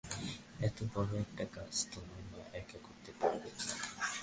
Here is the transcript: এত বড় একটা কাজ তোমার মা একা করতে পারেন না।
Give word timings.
এত 0.59 0.77
বড় 0.93 1.11
একটা 1.19 1.45
কাজ 1.55 1.73
তোমার 1.91 2.21
মা 2.31 2.41
একা 2.53 2.77
করতে 2.85 3.11
পারেন 3.19 3.43
না। 3.67 3.75